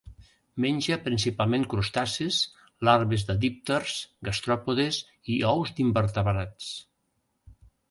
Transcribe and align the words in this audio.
Menja 0.63 0.95
principalment 1.01 1.65
crustacis, 1.73 2.39
larves 2.89 3.27
de 3.29 3.37
dípters, 3.45 3.99
gastròpodes 4.31 4.99
i 5.37 5.39
ous 5.53 5.77
d'invertebrats. 5.81 6.75